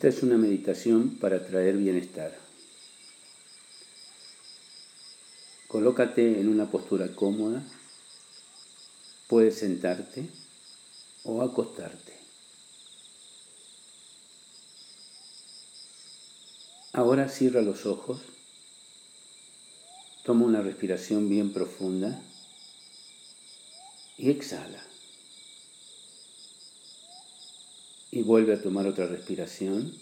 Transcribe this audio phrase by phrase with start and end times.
[0.00, 2.34] Esta es una meditación para traer bienestar.
[5.68, 7.62] Colócate en una postura cómoda.
[9.28, 10.26] Puedes sentarte
[11.24, 12.14] o acostarte.
[16.94, 18.22] Ahora cierra los ojos.
[20.24, 22.22] Toma una respiración bien profunda
[24.16, 24.89] y exhala.
[28.12, 29.92] Y vuelve a tomar otra respiración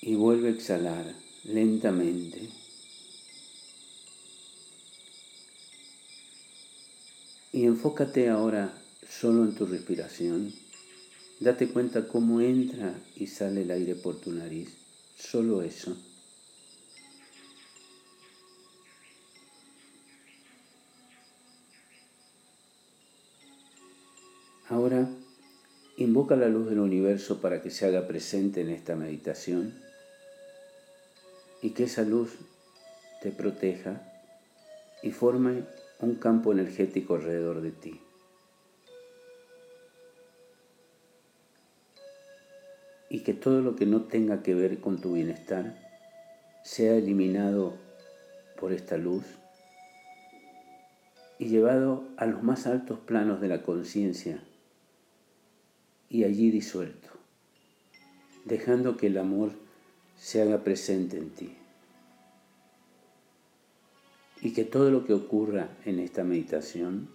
[0.00, 2.48] y vuelve a exhalar lentamente.
[7.52, 8.72] Y enfócate ahora
[9.08, 10.52] solo en tu respiración.
[11.40, 14.68] Date cuenta cómo entra y sale el aire por tu nariz.
[15.16, 15.96] Solo eso.
[24.68, 25.10] Ahora
[26.00, 29.74] Invoca la luz del universo para que se haga presente en esta meditación
[31.60, 32.38] y que esa luz
[33.20, 34.00] te proteja
[35.02, 35.64] y forme
[35.98, 38.00] un campo energético alrededor de ti.
[43.10, 45.76] Y que todo lo que no tenga que ver con tu bienestar
[46.64, 47.74] sea eliminado
[48.58, 49.24] por esta luz
[51.38, 54.42] y llevado a los más altos planos de la conciencia
[56.10, 57.08] y allí disuelto,
[58.44, 59.52] dejando que el amor
[60.16, 61.56] se haga presente en ti.
[64.42, 67.08] Y que todo lo que ocurra en esta meditación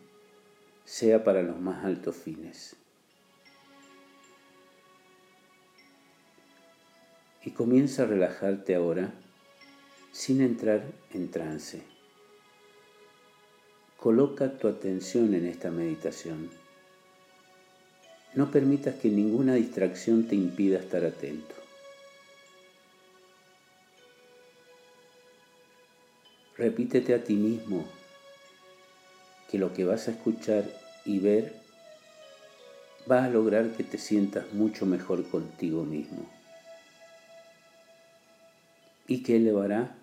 [0.86, 2.78] sea para los más altos fines.
[7.44, 9.14] Y comienza a relajarte ahora
[10.12, 11.84] sin entrar en trance.
[13.98, 16.50] Coloca tu atención en esta meditación
[18.36, 21.56] no permitas que ninguna distracción te impida estar atento.
[26.58, 27.86] Repítete a ti mismo
[29.50, 30.66] que lo que vas a escuchar
[31.06, 31.54] y ver
[33.10, 36.30] va a lograr que te sientas mucho mejor contigo mismo
[39.08, 39.96] y que elevará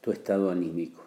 [0.00, 1.04] tu estado anímico.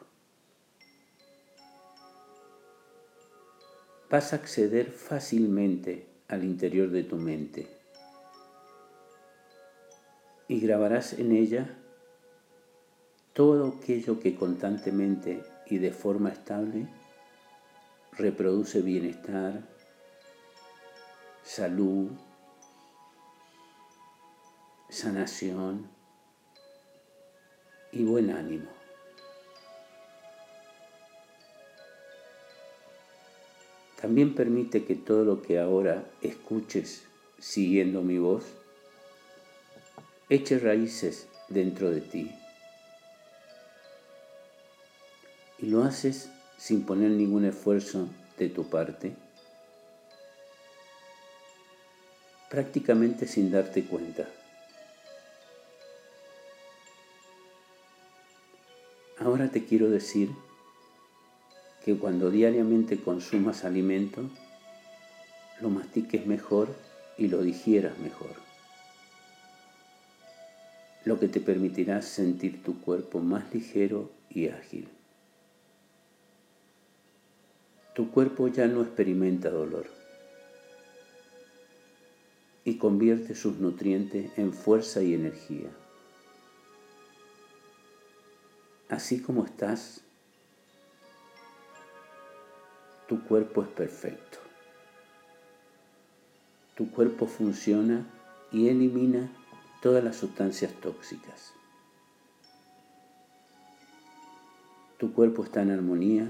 [4.10, 7.68] Vas a acceder fácilmente al interior de tu mente
[10.48, 11.78] y grabarás en ella
[13.34, 16.88] todo aquello que constantemente y de forma estable
[18.14, 19.62] reproduce bienestar,
[21.44, 22.10] salud,
[24.90, 25.88] sanación
[27.92, 28.79] y buen ánimo.
[34.02, 37.04] También permite que todo lo que ahora escuches
[37.38, 38.46] siguiendo mi voz
[40.30, 42.32] eche raíces dentro de ti.
[45.58, 49.16] Y lo haces sin poner ningún esfuerzo de tu parte,
[52.50, 54.30] prácticamente sin darte cuenta.
[59.18, 60.30] Ahora te quiero decir
[61.84, 64.30] que cuando diariamente consumas alimento,
[65.62, 66.70] lo mastiques mejor
[67.18, 68.32] y lo digieras mejor.
[71.06, 74.88] Lo que te permitirá sentir tu cuerpo más ligero y ágil.
[77.96, 79.88] Tu cuerpo ya no experimenta dolor
[82.64, 85.70] y convierte sus nutrientes en fuerza y energía.
[88.90, 90.04] Así como estás,
[93.10, 94.38] tu cuerpo es perfecto.
[96.76, 98.06] Tu cuerpo funciona
[98.52, 99.32] y elimina
[99.82, 101.54] todas las sustancias tóxicas.
[105.00, 106.28] Tu cuerpo está en armonía,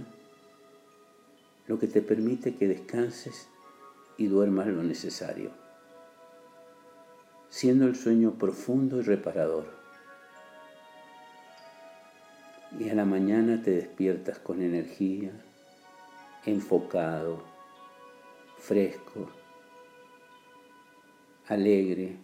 [1.68, 3.50] lo que te permite que descanses
[4.18, 5.52] y duermas lo necesario,
[7.50, 9.66] siendo el sueño profundo y reparador.
[12.80, 15.34] Y a la mañana te despiertas con energía,
[16.50, 17.44] enfocado,
[18.58, 19.30] fresco,
[21.48, 22.18] alegre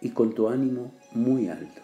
[0.00, 1.82] y con tu ánimo muy alto.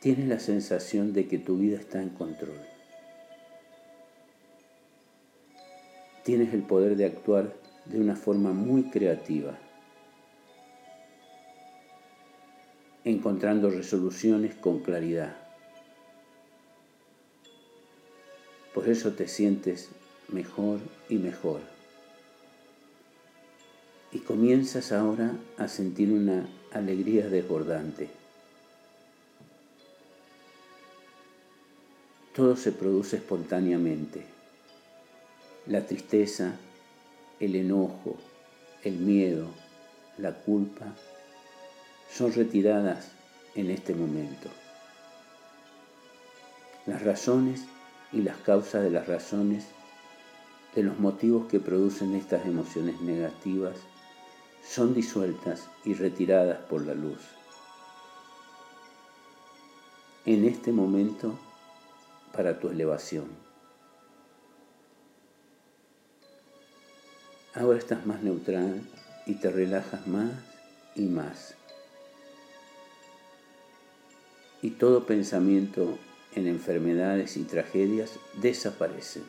[0.00, 2.60] Tienes la sensación de que tu vida está en control.
[6.24, 7.54] Tienes el poder de actuar
[7.86, 9.58] de una forma muy creativa,
[13.04, 15.47] encontrando resoluciones con claridad.
[18.78, 19.88] Por eso te sientes
[20.28, 20.78] mejor
[21.08, 21.62] y mejor.
[24.12, 28.08] Y comienzas ahora a sentir una alegría desbordante.
[32.36, 34.22] Todo se produce espontáneamente.
[35.66, 36.54] La tristeza,
[37.40, 38.16] el enojo,
[38.84, 39.48] el miedo,
[40.18, 40.94] la culpa,
[42.12, 43.10] son retiradas
[43.56, 44.48] en este momento.
[46.86, 47.62] Las razones
[48.12, 49.66] y las causas de las razones,
[50.74, 53.76] de los motivos que producen estas emociones negativas,
[54.66, 57.20] son disueltas y retiradas por la luz.
[60.24, 61.38] En este momento,
[62.32, 63.28] para tu elevación.
[67.54, 68.86] Ahora estás más neutral
[69.26, 70.30] y te relajas más
[70.94, 71.54] y más.
[74.62, 75.98] Y todo pensamiento
[76.34, 79.22] en enfermedades y tragedias desaparece.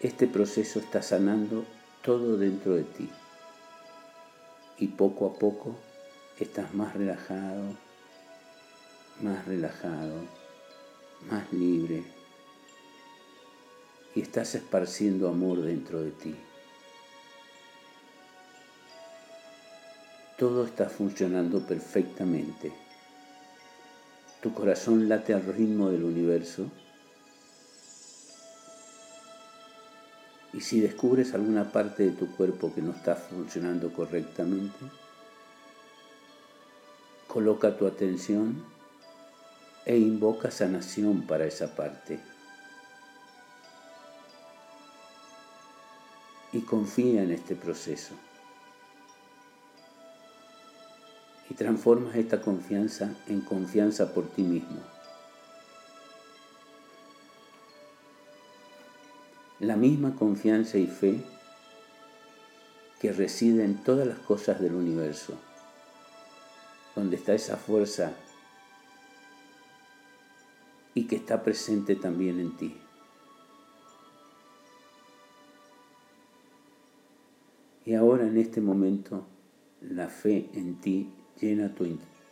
[0.00, 1.64] Este proceso está sanando
[2.02, 3.10] todo dentro de ti
[4.78, 5.74] y poco a poco
[6.38, 7.76] estás más relajado,
[9.20, 10.22] más relajado,
[11.28, 12.04] más libre
[14.14, 16.36] y estás esparciendo amor dentro de ti.
[20.38, 22.87] Todo está funcionando perfectamente.
[24.40, 26.70] Tu corazón late al ritmo del universo.
[30.52, 34.78] Y si descubres alguna parte de tu cuerpo que no está funcionando correctamente,
[37.26, 38.64] coloca tu atención
[39.84, 42.20] e invoca sanación para esa parte.
[46.52, 48.14] Y confía en este proceso.
[51.50, 54.80] Y transformas esta confianza en confianza por ti mismo.
[59.60, 61.20] La misma confianza y fe
[63.00, 65.34] que reside en todas las cosas del universo,
[66.94, 68.12] donde está esa fuerza
[70.94, 72.76] y que está presente también en ti.
[77.84, 79.26] Y ahora en este momento
[79.80, 81.10] la fe en ti
[81.40, 81.74] llena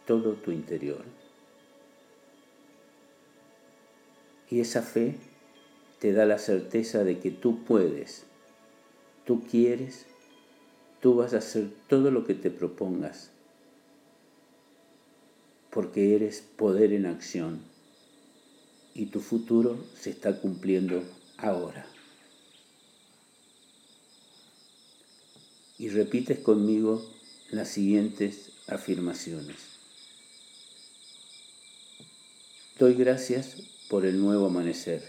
[0.06, 1.05] todo tu interior.
[4.49, 5.17] Y esa fe
[5.99, 8.25] te da la certeza de que tú puedes,
[9.25, 10.06] tú quieres,
[11.00, 13.31] tú vas a hacer todo lo que te propongas,
[15.70, 17.61] porque eres poder en acción
[18.94, 21.02] y tu futuro se está cumpliendo
[21.37, 21.87] ahora.
[25.79, 27.05] Y repites conmigo
[27.50, 29.56] las siguientes afirmaciones.
[32.78, 33.56] Doy gracias
[33.88, 35.02] por el nuevo amanecer.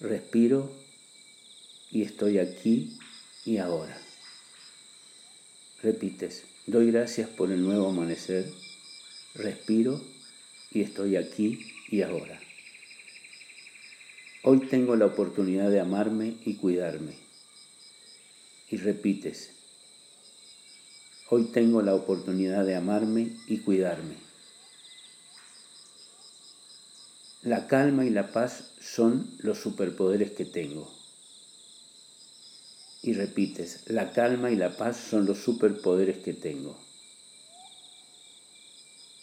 [0.00, 0.72] Respiro
[1.90, 2.98] y estoy aquí
[3.44, 4.00] y ahora.
[5.82, 8.52] Repites, doy gracias por el nuevo amanecer.
[9.34, 10.02] Respiro
[10.70, 12.40] y estoy aquí y ahora.
[14.42, 17.14] Hoy tengo la oportunidad de amarme y cuidarme.
[18.70, 19.50] Y repites,
[21.30, 24.14] Hoy tengo la oportunidad de amarme y cuidarme.
[27.42, 30.90] La calma y la paz son los superpoderes que tengo.
[33.02, 36.78] Y repites, la calma y la paz son los superpoderes que tengo.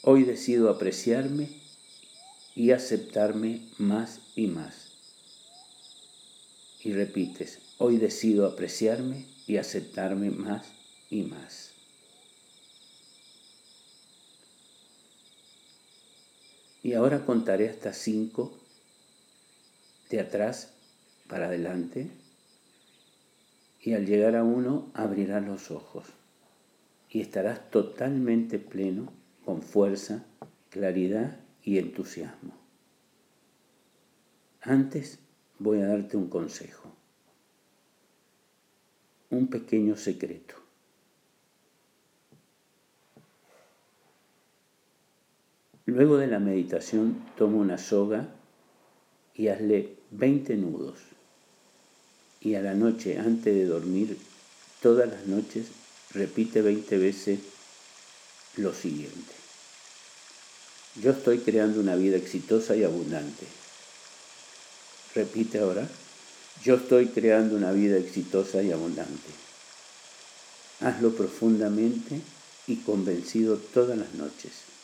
[0.03, 1.49] Hoy decido apreciarme
[2.53, 4.91] y aceptarme más y más.
[6.83, 10.67] Y repites, hoy decido apreciarme y aceptarme más
[11.09, 11.74] y más.
[16.85, 18.53] Y ahora contaré hasta cinco
[20.11, 20.71] de atrás
[21.27, 22.11] para adelante.
[23.81, 26.05] Y al llegar a uno abrirás los ojos
[27.09, 29.11] y estarás totalmente pleno,
[29.45, 30.27] con fuerza,
[30.69, 32.53] claridad y entusiasmo.
[34.61, 35.17] Antes
[35.57, 36.93] voy a darte un consejo,
[39.31, 40.64] un pequeño secreto.
[45.85, 48.27] Luego de la meditación, toma una soga
[49.35, 50.99] y hazle 20 nudos.
[52.41, 54.17] Y a la noche, antes de dormir,
[54.81, 55.67] todas las noches,
[56.11, 57.39] repite 20 veces
[58.57, 59.33] lo siguiente.
[61.01, 63.45] Yo estoy creando una vida exitosa y abundante.
[65.13, 65.87] Repite ahora.
[66.63, 69.29] Yo estoy creando una vida exitosa y abundante.
[70.79, 72.21] Hazlo profundamente
[72.65, 74.74] y convencido todas las noches.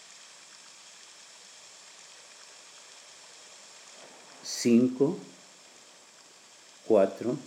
[4.44, 5.18] 5,
[6.88, 7.38] 4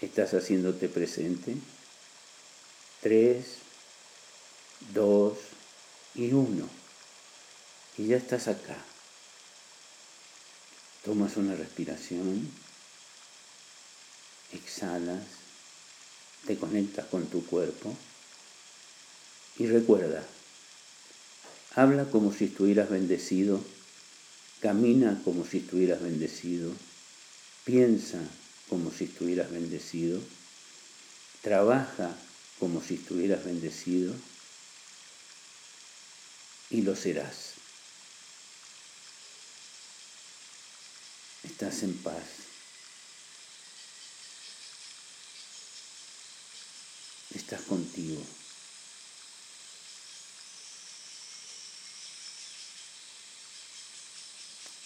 [0.00, 1.56] estás haciéndote presente.
[3.00, 3.56] Tres,
[4.92, 5.38] dos
[6.14, 6.68] y uno.
[7.96, 8.76] Y ya estás acá.
[11.04, 12.50] Tomas una respiración,
[14.52, 15.24] exhalas,
[16.46, 17.96] te conectas con tu cuerpo
[19.56, 20.22] y recuerda,
[21.74, 23.64] habla como si estuvieras bendecido,
[24.60, 26.72] camina como si estuvieras bendecido,
[27.64, 28.20] piensa
[28.68, 30.20] como si estuvieras bendecido,
[31.42, 32.16] trabaja
[32.58, 34.14] como si estuvieras bendecido
[36.68, 37.54] y lo serás.
[41.42, 42.24] Estás en paz.
[47.34, 48.22] Estás contigo.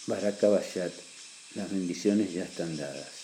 [0.06, 0.48] Baraka
[1.54, 3.23] las bendiciones ya están dadas.